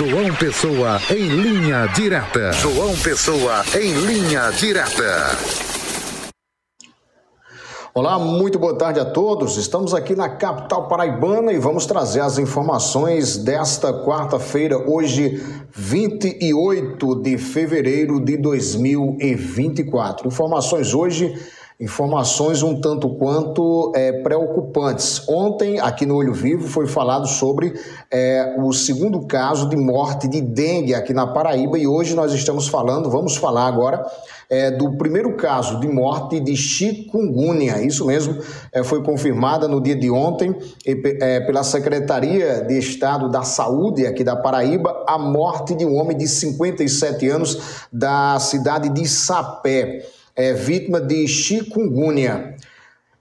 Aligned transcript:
João 0.00 0.34
Pessoa 0.34 0.98
em 1.10 1.28
linha 1.28 1.86
direta. 1.88 2.52
João 2.52 2.96
Pessoa 2.96 3.62
em 3.78 3.92
linha 3.92 4.50
direta. 4.50 5.26
Olá, 7.92 8.18
muito 8.18 8.58
boa 8.58 8.74
tarde 8.74 8.98
a 8.98 9.04
todos. 9.04 9.58
Estamos 9.58 9.92
aqui 9.92 10.16
na 10.16 10.30
capital 10.30 10.88
paraibana 10.88 11.52
e 11.52 11.58
vamos 11.58 11.84
trazer 11.84 12.20
as 12.20 12.38
informações 12.38 13.36
desta 13.36 13.92
quarta-feira, 13.92 14.78
hoje, 14.90 15.44
28 15.70 17.16
de 17.16 17.36
fevereiro 17.36 18.18
de 18.24 18.38
2024. 18.38 20.28
Informações 20.28 20.94
hoje 20.94 21.38
informações 21.80 22.62
um 22.62 22.78
tanto 22.78 23.08
quanto 23.16 23.90
é, 23.96 24.12
preocupantes. 24.12 25.26
Ontem, 25.26 25.80
aqui 25.80 26.04
no 26.04 26.16
Olho 26.16 26.34
Vivo, 26.34 26.68
foi 26.68 26.86
falado 26.86 27.26
sobre 27.26 27.72
é, 28.10 28.54
o 28.58 28.70
segundo 28.70 29.26
caso 29.26 29.66
de 29.66 29.76
morte 29.76 30.28
de 30.28 30.42
dengue 30.42 30.94
aqui 30.94 31.14
na 31.14 31.26
Paraíba 31.26 31.78
e 31.78 31.86
hoje 31.86 32.14
nós 32.14 32.34
estamos 32.34 32.68
falando, 32.68 33.08
vamos 33.08 33.36
falar 33.36 33.66
agora 33.66 34.04
é, 34.50 34.70
do 34.70 34.98
primeiro 34.98 35.36
caso 35.36 35.80
de 35.80 35.88
morte 35.88 36.38
de 36.38 36.54
chikungunya. 36.54 37.80
Isso 37.80 38.04
mesmo, 38.04 38.36
é, 38.72 38.82
foi 38.82 39.02
confirmada 39.02 39.66
no 39.66 39.80
dia 39.80 39.96
de 39.96 40.10
ontem 40.10 40.54
é, 40.84 41.40
pela 41.40 41.62
Secretaria 41.62 42.62
de 42.62 42.76
Estado 42.76 43.30
da 43.30 43.42
Saúde 43.42 44.06
aqui 44.06 44.22
da 44.22 44.36
Paraíba 44.36 45.02
a 45.06 45.16
morte 45.16 45.74
de 45.74 45.86
um 45.86 45.96
homem 45.96 46.14
de 46.14 46.28
57 46.28 47.26
anos 47.26 47.86
da 47.90 48.38
cidade 48.38 48.90
de 48.90 49.08
Sapé 49.08 50.04
é 50.40 50.54
vítima 50.54 51.00
de 51.00 51.28
chikungunya. 51.28 52.56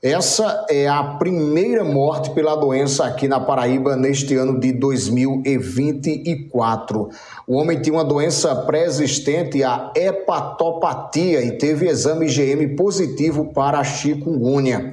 Essa 0.01 0.65
é 0.69 0.87
a 0.87 1.03
primeira 1.03 1.83
morte 1.83 2.31
pela 2.31 2.55
doença 2.55 3.03
aqui 3.03 3.27
na 3.27 3.37
Paraíba 3.37 3.97
neste 3.97 4.33
ano 4.35 4.57
de 4.57 4.71
2024. 4.71 7.09
O 7.45 7.57
homem 7.57 7.81
tinha 7.81 7.93
uma 7.93 8.05
doença 8.05 8.55
pré-existente, 8.55 9.61
a 9.61 9.91
hepatopatia, 9.93 11.41
e 11.41 11.57
teve 11.57 11.89
exame 11.89 12.27
IgM 12.27 12.77
positivo 12.77 13.51
para 13.53 13.79
a 13.79 13.83
chikungunya. 13.83 14.89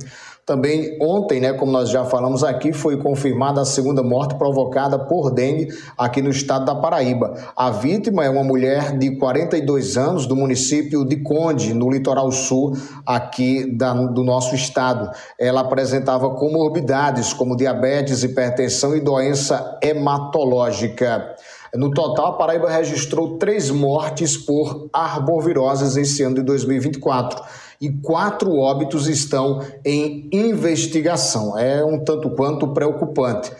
Também 0.46 0.96
ontem, 1.02 1.40
né, 1.40 1.52
como 1.52 1.72
nós 1.72 1.90
já 1.90 2.04
falamos 2.04 2.44
aqui, 2.44 2.72
foi 2.72 2.96
confirmada 2.96 3.60
a 3.60 3.64
segunda 3.64 4.00
morte 4.00 4.36
provocada 4.36 4.96
por 4.96 5.32
dengue 5.32 5.66
aqui 5.98 6.22
no 6.22 6.30
estado 6.30 6.64
da 6.64 6.74
Paraíba. 6.76 7.34
A 7.56 7.68
vítima 7.70 8.24
é 8.24 8.30
uma 8.30 8.44
mulher 8.44 8.96
de 8.96 9.16
42 9.16 9.96
anos 9.96 10.24
do 10.24 10.36
município 10.36 11.04
de 11.04 11.16
Conde, 11.16 11.74
no 11.74 11.90
litoral 11.90 12.30
sul 12.30 12.76
aqui 13.04 13.66
da, 13.74 13.92
do 13.92 14.22
nosso 14.22 14.54
estado. 14.54 15.10
Ela 15.36 15.62
apresentava 15.62 16.30
comorbidades 16.30 17.32
como 17.32 17.56
diabetes, 17.56 18.22
hipertensão 18.22 18.96
e 18.96 19.00
doença 19.00 19.80
hematológica. 19.82 21.34
No 21.74 21.90
total, 21.90 22.26
a 22.26 22.32
Paraíba 22.32 22.70
registrou 22.70 23.38
três 23.38 23.70
mortes 23.70 24.36
por 24.36 24.88
arboviroses 24.92 25.96
esse 25.96 26.22
ano 26.22 26.36
de 26.36 26.42
2024 26.42 27.42
e 27.80 27.90
quatro 27.90 28.54
óbitos 28.56 29.08
estão 29.08 29.62
em 29.84 30.28
investigação. 30.32 31.58
É 31.58 31.84
um 31.84 32.02
tanto 32.02 32.30
quanto 32.30 32.68
preocupante. 32.68 33.52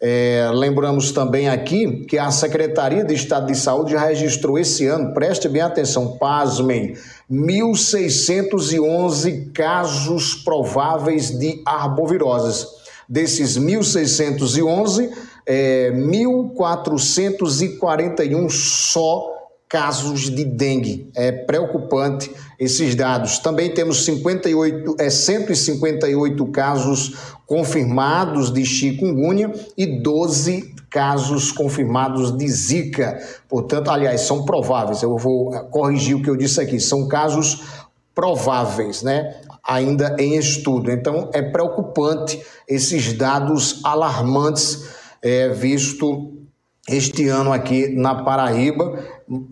É, 0.00 0.48
lembramos 0.54 1.10
também 1.10 1.48
aqui 1.48 2.04
que 2.06 2.16
a 2.16 2.30
Secretaria 2.30 3.04
de 3.04 3.14
Estado 3.14 3.46
de 3.46 3.56
Saúde 3.56 3.96
registrou 3.96 4.56
esse 4.56 4.86
ano, 4.86 5.12
preste 5.12 5.48
bem 5.48 5.60
atenção, 5.60 6.16
pasmem, 6.18 6.94
1.611 7.28 9.50
casos 9.52 10.36
prováveis 10.36 11.36
de 11.36 11.60
arboviroses. 11.66 12.64
Desses 13.08 13.58
1.611, 13.58 15.10
é, 15.44 15.90
1.441 16.58 18.50
só 18.50 19.38
casos 19.68 20.30
de 20.30 20.44
dengue. 20.44 21.10
É 21.14 21.30
preocupante 21.30 22.30
esses 22.58 22.94
dados. 22.94 23.38
Também 23.38 23.72
temos 23.72 24.04
58, 24.04 24.96
é, 24.98 25.10
158 25.10 26.46
casos 26.46 27.14
confirmados 27.46 28.52
de 28.52 28.64
chikungunya 28.64 29.52
e 29.76 30.00
12 30.00 30.74
casos 30.90 31.52
confirmados 31.52 32.36
de 32.36 32.48
zika. 32.48 33.18
Portanto, 33.48 33.90
aliás, 33.90 34.22
são 34.22 34.44
prováveis. 34.44 35.02
Eu 35.02 35.16
vou 35.18 35.54
é, 35.54 35.62
corrigir 35.64 36.16
o 36.16 36.22
que 36.22 36.30
eu 36.30 36.36
disse 36.36 36.60
aqui. 36.60 36.80
São 36.80 37.06
casos 37.06 37.62
prováveis, 38.14 39.02
né? 39.02 39.36
Ainda 39.62 40.16
em 40.18 40.34
estudo. 40.36 40.90
Então, 40.90 41.30
é 41.34 41.42
preocupante 41.42 42.40
esses 42.66 43.12
dados 43.12 43.80
alarmantes 43.84 44.88
é, 45.22 45.48
visto 45.50 46.37
este 46.88 47.28
ano 47.28 47.52
aqui 47.52 47.88
na 47.88 48.22
Paraíba 48.24 48.98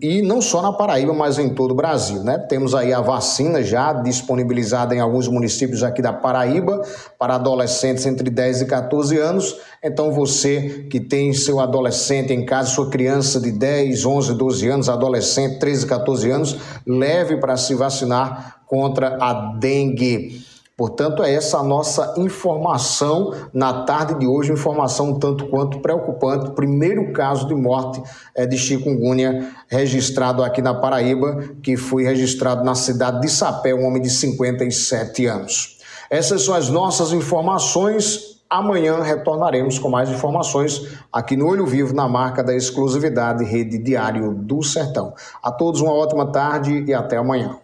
e 0.01 0.23
não 0.23 0.41
só 0.41 0.61
na 0.61 0.73
Paraíba, 0.73 1.13
mas 1.13 1.37
em 1.37 1.49
todo 1.49 1.71
o 1.71 1.75
Brasil, 1.75 2.23
né? 2.23 2.37
Temos 2.37 2.73
aí 2.73 2.91
a 2.91 2.99
vacina 2.99 3.61
já 3.61 3.93
disponibilizada 3.93 4.95
em 4.95 4.99
alguns 4.99 5.27
municípios 5.27 5.83
aqui 5.83 6.01
da 6.01 6.11
Paraíba 6.11 6.81
para 7.19 7.35
adolescentes 7.35 8.05
entre 8.07 8.29
10 8.31 8.61
e 8.61 8.65
14 8.65 9.17
anos. 9.17 9.55
Então 9.83 10.11
você 10.11 10.87
que 10.89 10.99
tem 10.99 11.31
seu 11.31 11.59
adolescente 11.59 12.33
em 12.33 12.43
casa, 12.43 12.71
sua 12.71 12.89
criança 12.89 13.39
de 13.39 13.51
10, 13.51 14.03
11, 14.03 14.33
12 14.33 14.67
anos, 14.67 14.89
adolescente 14.89 15.59
13, 15.59 15.85
14 15.85 16.31
anos, 16.31 16.57
leve 16.85 17.37
para 17.37 17.55
se 17.55 17.75
vacinar 17.75 18.61
contra 18.65 19.17
a 19.21 19.55
dengue. 19.59 20.43
Portanto, 20.77 21.23
é 21.23 21.33
essa 21.33 21.57
a 21.57 21.63
nossa 21.63 22.13
informação 22.17 23.33
na 23.51 23.81
tarde 23.81 24.19
de 24.19 24.27
hoje, 24.27 24.51
informação 24.51 25.17
tanto 25.17 25.47
quanto 25.47 25.79
preocupante. 25.79 26.51
Primeiro 26.51 27.11
caso 27.13 27.47
de 27.47 27.55
morte 27.55 27.99
é 28.35 28.45
de 28.45 28.55
chikungunya 28.59 29.55
registrado 29.67 30.43
aqui 30.43 30.61
na 30.61 30.75
Paraíba, 30.75 31.55
que 31.63 31.75
foi 31.75 32.03
registrado 32.03 32.63
na 32.63 32.75
cidade 32.75 33.21
de 33.21 33.27
Sapé, 33.27 33.73
um 33.73 33.87
homem 33.87 34.03
de 34.03 34.11
57 34.11 35.25
anos. 35.25 35.79
Essas 36.11 36.43
são 36.43 36.53
as 36.53 36.69
nossas 36.69 37.11
informações. 37.11 38.37
Amanhã 38.47 39.01
retornaremos 39.01 39.79
com 39.79 39.89
mais 39.89 40.11
informações 40.11 40.95
aqui 41.11 41.35
no 41.35 41.47
Olho 41.47 41.65
Vivo, 41.65 41.95
na 41.95 42.07
marca 42.07 42.43
da 42.43 42.55
exclusividade 42.55 43.43
Rede 43.43 43.79
Diário 43.79 44.31
do 44.31 44.61
Sertão. 44.61 45.15
A 45.41 45.51
todos 45.51 45.81
uma 45.81 45.91
ótima 45.91 46.31
tarde 46.31 46.85
e 46.87 46.93
até 46.93 47.17
amanhã. 47.17 47.57